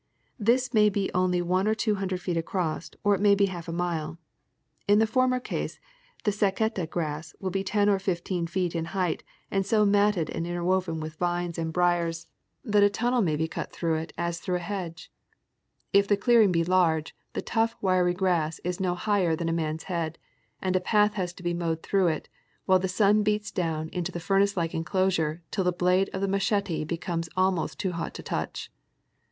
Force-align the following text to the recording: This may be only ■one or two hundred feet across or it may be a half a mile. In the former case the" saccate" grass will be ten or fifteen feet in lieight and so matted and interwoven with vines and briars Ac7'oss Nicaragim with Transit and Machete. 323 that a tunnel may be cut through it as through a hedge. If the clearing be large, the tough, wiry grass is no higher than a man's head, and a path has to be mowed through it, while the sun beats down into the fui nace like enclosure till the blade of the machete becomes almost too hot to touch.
This 0.39 0.73
may 0.73 0.89
be 0.89 1.11
only 1.13 1.43
■one 1.43 1.67
or 1.67 1.75
two 1.75 1.93
hundred 1.93 2.21
feet 2.21 2.35
across 2.35 2.89
or 3.03 3.13
it 3.13 3.21
may 3.21 3.35
be 3.35 3.45
a 3.45 3.49
half 3.51 3.67
a 3.67 3.71
mile. 3.71 4.17
In 4.87 4.97
the 4.97 5.05
former 5.05 5.39
case 5.39 5.79
the" 6.23 6.31
saccate" 6.31 6.89
grass 6.89 7.35
will 7.39 7.51
be 7.51 7.63
ten 7.63 7.87
or 7.87 7.99
fifteen 7.99 8.47
feet 8.47 8.73
in 8.73 8.85
lieight 8.95 9.21
and 9.51 9.63
so 9.63 9.85
matted 9.85 10.31
and 10.31 10.47
interwoven 10.47 10.99
with 10.99 11.17
vines 11.17 11.59
and 11.59 11.71
briars 11.71 12.25
Ac7'oss 12.25 12.25
Nicaragim 12.25 12.33
with 12.33 12.39
Transit 12.41 12.41
and 12.41 12.41
Machete. 12.41 12.65
323 12.65 12.71
that 12.71 12.83
a 12.83 12.89
tunnel 12.89 13.21
may 13.21 13.35
be 13.35 13.47
cut 13.47 13.71
through 13.71 13.95
it 13.97 14.13
as 14.17 14.39
through 14.39 14.55
a 14.55 14.57
hedge. 14.57 15.11
If 15.93 16.07
the 16.07 16.17
clearing 16.17 16.51
be 16.51 16.63
large, 16.63 17.15
the 17.33 17.41
tough, 17.43 17.75
wiry 17.79 18.13
grass 18.15 18.59
is 18.63 18.79
no 18.79 18.95
higher 18.95 19.35
than 19.35 19.49
a 19.49 19.53
man's 19.53 19.83
head, 19.83 20.17
and 20.63 20.75
a 20.75 20.79
path 20.79 21.13
has 21.13 21.31
to 21.33 21.43
be 21.43 21.53
mowed 21.53 21.83
through 21.83 22.07
it, 22.07 22.27
while 22.65 22.79
the 22.79 22.87
sun 22.87 23.21
beats 23.21 23.51
down 23.51 23.87
into 23.89 24.11
the 24.11 24.19
fui 24.19 24.39
nace 24.39 24.57
like 24.57 24.73
enclosure 24.73 25.43
till 25.51 25.63
the 25.63 25.71
blade 25.71 26.09
of 26.11 26.21
the 26.21 26.27
machete 26.27 26.83
becomes 26.85 27.29
almost 27.37 27.79
too 27.79 27.91
hot 27.91 28.15
to 28.15 28.23
touch. 28.23 28.71